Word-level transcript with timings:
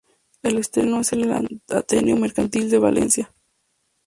El 0.41 0.57
estreno 0.57 1.01
es 1.01 1.13
en 1.13 1.29
el 1.29 1.61
Ateneo 1.69 2.17
Mercantil 2.17 2.71
de 2.71 2.79
Valencia. 2.79 3.31